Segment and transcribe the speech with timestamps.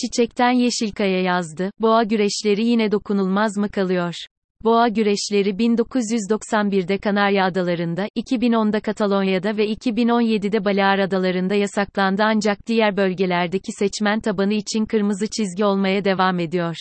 [0.00, 4.14] Çiçekten Yeşilkaya yazdı, boğa güreşleri yine dokunulmaz mı kalıyor?
[4.64, 13.72] Boğa güreşleri 1991'de Kanarya Adalarında, 2010'da Katalonya'da ve 2017'de Balear Adalarında yasaklandı ancak diğer bölgelerdeki
[13.72, 16.76] seçmen tabanı için kırmızı çizgi olmaya devam ediyor.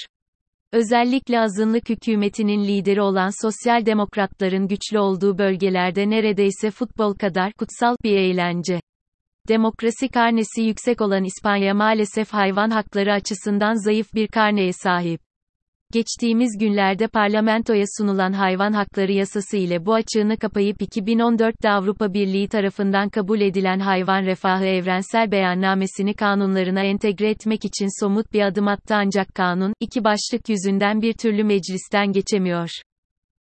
[0.72, 8.18] Özellikle azınlık hükümetinin lideri olan sosyal demokratların güçlü olduğu bölgelerde neredeyse futbol kadar kutsal bir
[8.18, 8.80] eğlence.
[9.50, 15.22] Demokrasi karnesi yüksek olan İspanya maalesef hayvan hakları açısından zayıf bir karneye sahip.
[15.94, 23.10] Geçtiğimiz günlerde parlamentoya sunulan hayvan hakları yasası ile bu açığını kapayıp 2014'te Avrupa Birliği tarafından
[23.10, 29.36] kabul edilen hayvan refahı evrensel beyannamesini kanunlarına entegre etmek için somut bir adım attı ancak
[29.36, 32.70] kanun, iki başlık yüzünden bir türlü meclisten geçemiyor.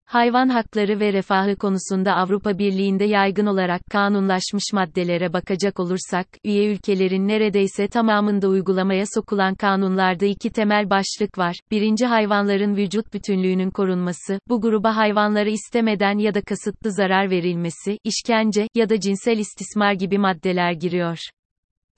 [0.08, 7.28] Hayvan hakları ve refahı konusunda Avrupa Birliği'nde yaygın olarak kanunlaşmış maddelere bakacak olursak, üye ülkelerin
[7.28, 11.56] neredeyse tamamında uygulamaya sokulan kanunlarda iki temel başlık var.
[11.70, 18.68] Birinci hayvanların vücut bütünlüğünün korunması, bu gruba hayvanlara istemeden ya da kasıtlı zarar verilmesi, işkence
[18.74, 21.18] ya da cinsel istismar gibi maddeler giriyor.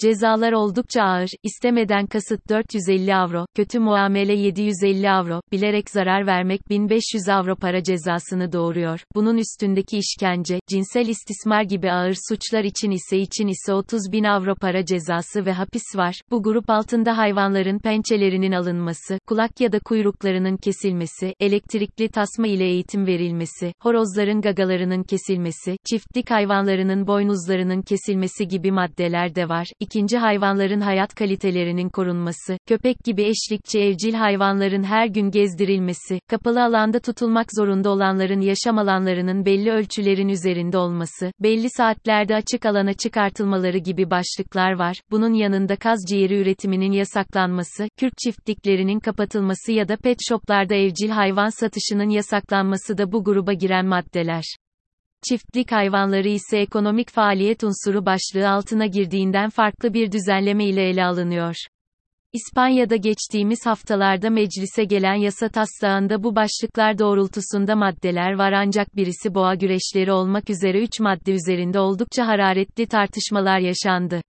[0.01, 7.29] Cezalar oldukça ağır, istemeden kasıt 450 avro, kötü muamele 750 avro, bilerek zarar vermek 1500
[7.29, 9.01] avro para cezasını doğuruyor.
[9.15, 14.55] Bunun üstündeki işkence, cinsel istismar gibi ağır suçlar için ise için ise 30 bin avro
[14.55, 16.21] para cezası ve hapis var.
[16.31, 23.07] Bu grup altında hayvanların pençelerinin alınması, kulak ya da kuyruklarının kesilmesi, elektrikli tasma ile eğitim
[23.07, 31.15] verilmesi, horozların gagalarının kesilmesi, çiftlik hayvanlarının boynuzlarının kesilmesi gibi maddeler de var ikinci hayvanların hayat
[31.15, 38.41] kalitelerinin korunması, köpek gibi eşlikçi evcil hayvanların her gün gezdirilmesi, kapalı alanda tutulmak zorunda olanların
[38.41, 44.97] yaşam alanlarının belli ölçülerin üzerinde olması, belli saatlerde açık alana çıkartılmaları gibi başlıklar var.
[45.11, 51.61] Bunun yanında kaz ciğeri üretiminin yasaklanması, Kürt çiftliklerinin kapatılması ya da pet shoplarda evcil hayvan
[51.61, 54.45] satışının yasaklanması da bu gruba giren maddeler.
[55.29, 61.55] Çiftlik hayvanları ise ekonomik faaliyet unsuru başlığı altına girdiğinden farklı bir düzenleme ile ele alınıyor.
[62.33, 69.55] İspanya'da geçtiğimiz haftalarda meclise gelen yasa taslağında bu başlıklar doğrultusunda maddeler var ancak birisi boğa
[69.55, 74.23] güreşleri olmak üzere 3 madde üzerinde oldukça hararetli tartışmalar yaşandı.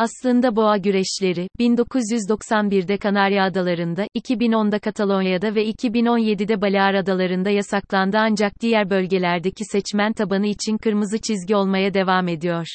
[0.00, 8.90] Aslında boğa güreşleri, 1991'de Kanarya Adalarında, 2010'da Katalonya'da ve 2017'de Balear Adalarında yasaklandı ancak diğer
[8.90, 12.66] bölgelerdeki seçmen tabanı için kırmızı çizgi olmaya devam ediyor.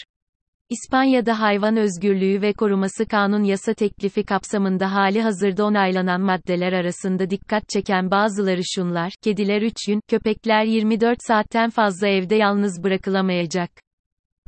[0.70, 7.70] İspanya'da hayvan özgürlüğü ve koruması kanun yasa teklifi kapsamında hali hazırda onaylanan maddeler arasında dikkat
[7.70, 13.85] çeken bazıları şunlar, kediler 3 gün, köpekler 24 saatten fazla evde yalnız bırakılamayacak.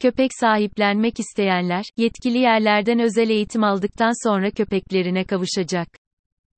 [0.01, 5.87] Köpek sahiplenmek isteyenler, yetkili yerlerden özel eğitim aldıktan sonra köpeklerine kavuşacak.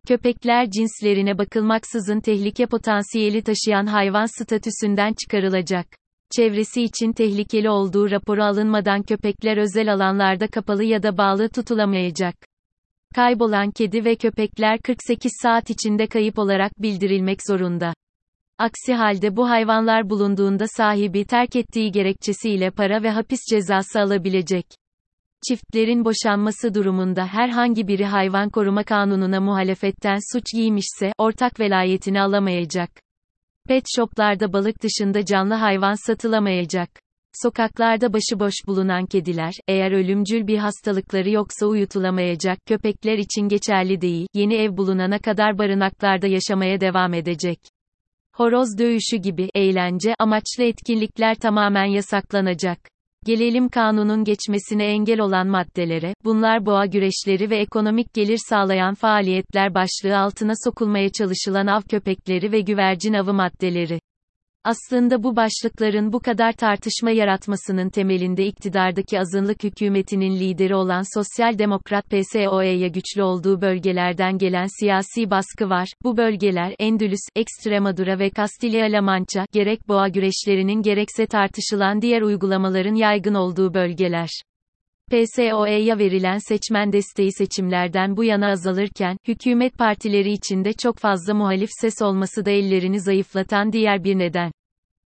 [0.08, 5.88] Köpekler cinslerine bakılmaksızın tehlike potansiyeli taşıyan hayvan statüsünden çıkarılacak.
[6.36, 12.36] Çevresi için tehlikeli olduğu raporu alınmadan köpekler özel alanlarda kapalı ya da bağlı tutulamayacak.
[13.16, 17.94] Kaybolan kedi ve köpekler 48 saat içinde kayıp olarak bildirilmek zorunda.
[18.60, 24.66] Aksi halde bu hayvanlar bulunduğunda sahibi terk ettiği gerekçesiyle para ve hapis cezası alabilecek.
[25.48, 32.90] Çiftlerin boşanması durumunda herhangi biri hayvan koruma kanununa muhalefetten suç giymişse, ortak velayetini alamayacak.
[33.68, 36.90] Pet shoplarda balık dışında canlı hayvan satılamayacak.
[37.44, 44.56] Sokaklarda başıboş bulunan kediler, eğer ölümcül bir hastalıkları yoksa uyutulamayacak, köpekler için geçerli değil, yeni
[44.56, 47.60] ev bulunana kadar barınaklarda yaşamaya devam edecek
[48.40, 52.80] horoz dövüşü gibi eğlence amaçlı etkinlikler tamamen yasaklanacak.
[53.26, 60.18] Gelelim kanunun geçmesine engel olan maddelere, bunlar boğa güreşleri ve ekonomik gelir sağlayan faaliyetler başlığı
[60.18, 64.00] altına sokulmaya çalışılan av köpekleri ve güvercin avı maddeleri.
[64.64, 72.06] Aslında bu başlıkların bu kadar tartışma yaratmasının temelinde iktidardaki azınlık hükümetinin lideri olan Sosyal Demokrat
[72.10, 75.88] PSOE'ye güçlü olduğu bölgelerden gelen siyasi baskı var.
[76.04, 83.34] Bu bölgeler Endülüs, Ekstremadura ve Kastilya-La Mancha, gerek boğa güreşlerinin gerekse tartışılan diğer uygulamaların yaygın
[83.34, 84.30] olduğu bölgeler.
[85.10, 92.02] PSOE'ya verilen seçmen desteği seçimlerden bu yana azalırken, hükümet partileri içinde çok fazla muhalif ses
[92.02, 94.52] olması da ellerini zayıflatan diğer bir neden.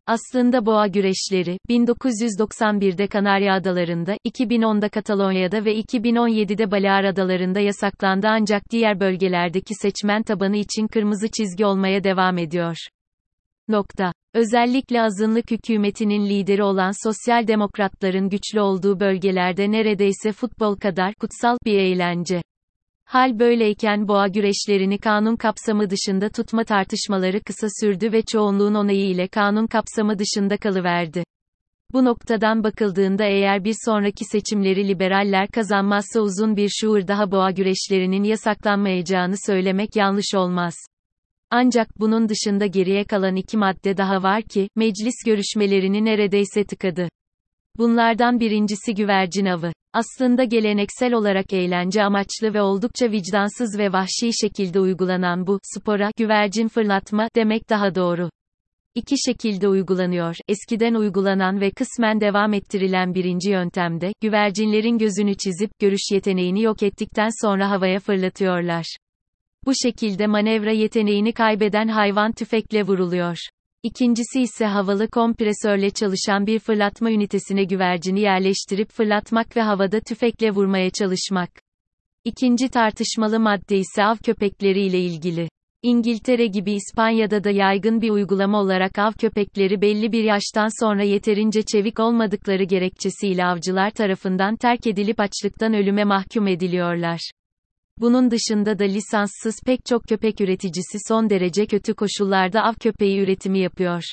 [0.07, 8.99] Aslında boğa güreşleri, 1991'de Kanarya Adalarında, 2010'da Katalonya'da ve 2017'de Balear Adalarında yasaklandı ancak diğer
[8.99, 12.75] bölgelerdeki seçmen tabanı için kırmızı çizgi olmaya devam ediyor.
[13.67, 14.13] Nokta.
[14.33, 21.77] Özellikle azınlık hükümetinin lideri olan sosyal demokratların güçlü olduğu bölgelerde neredeyse futbol kadar kutsal bir
[21.77, 22.41] eğlence.
[23.05, 29.27] Hal böyleyken boğa güreşlerini kanun kapsamı dışında tutma tartışmaları kısa sürdü ve çoğunluğun onayı ile
[29.27, 31.23] kanun kapsamı dışında kalıverdi.
[31.93, 38.23] Bu noktadan bakıldığında eğer bir sonraki seçimleri liberaller kazanmazsa uzun bir şuur daha boğa güreşlerinin
[38.23, 40.73] yasaklanmayacağını söylemek yanlış olmaz.
[41.51, 47.09] Ancak bunun dışında geriye kalan iki madde daha var ki, meclis görüşmelerini neredeyse tıkadı.
[47.77, 49.71] Bunlardan birincisi güvercin avı.
[49.93, 56.67] Aslında geleneksel olarak eğlence amaçlı ve oldukça vicdansız ve vahşi şekilde uygulanan bu spora güvercin
[56.67, 58.29] fırlatma demek daha doğru.
[58.95, 60.35] İki şekilde uygulanıyor.
[60.47, 67.29] Eskiden uygulanan ve kısmen devam ettirilen birinci yöntemde, güvercinlerin gözünü çizip, görüş yeteneğini yok ettikten
[67.41, 68.85] sonra havaya fırlatıyorlar.
[69.65, 73.37] Bu şekilde manevra yeteneğini kaybeden hayvan tüfekle vuruluyor.
[73.83, 80.89] İkincisi ise havalı kompresörle çalışan bir fırlatma ünitesine güvercini yerleştirip fırlatmak ve havada tüfekle vurmaya
[80.89, 81.49] çalışmak.
[82.25, 85.49] İkinci tartışmalı madde ise av köpekleri ile ilgili.
[85.83, 91.61] İngiltere gibi İspanya'da da yaygın bir uygulama olarak av köpekleri belli bir yaştan sonra yeterince
[91.61, 97.31] çevik olmadıkları gerekçesiyle avcılar tarafından terk edilip açlıktan ölüme mahkum ediliyorlar.
[97.99, 103.59] Bunun dışında da lisanssız pek çok köpek üreticisi son derece kötü koşullarda av köpeği üretimi
[103.59, 104.03] yapıyor.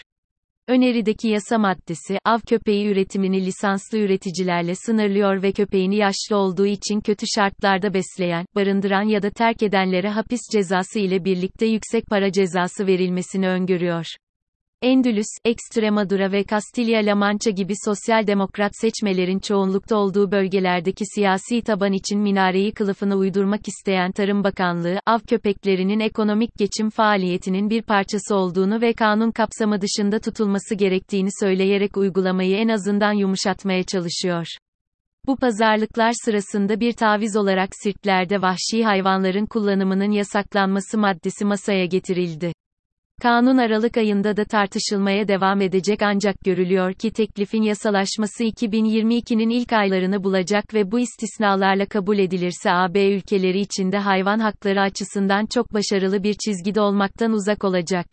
[0.68, 7.26] Önerideki yasa maddesi, av köpeği üretimini lisanslı üreticilerle sınırlıyor ve köpeğini yaşlı olduğu için kötü
[7.34, 13.48] şartlarda besleyen, barındıran ya da terk edenlere hapis cezası ile birlikte yüksek para cezası verilmesini
[13.48, 14.06] öngörüyor.
[14.82, 22.20] Endülüs, Ekstremadura ve Kastilya-La Mancha gibi sosyal demokrat seçmelerin çoğunlukta olduğu bölgelerdeki siyasi taban için
[22.20, 28.92] minareyi kılıfına uydurmak isteyen Tarım Bakanlığı, av köpeklerinin ekonomik geçim faaliyetinin bir parçası olduğunu ve
[28.92, 34.46] kanun kapsamı dışında tutulması gerektiğini söyleyerek uygulamayı en azından yumuşatmaya çalışıyor.
[35.26, 42.52] Bu pazarlıklar sırasında bir taviz olarak sirklerde vahşi hayvanların kullanımının yasaklanması maddesi masaya getirildi.
[43.22, 50.24] Kanun Aralık ayında da tartışılmaya devam edecek ancak görülüyor ki teklifin yasalaşması 2022'nin ilk aylarını
[50.24, 56.34] bulacak ve bu istisnalarla kabul edilirse AB ülkeleri içinde hayvan hakları açısından çok başarılı bir
[56.34, 58.06] çizgide olmaktan uzak olacak.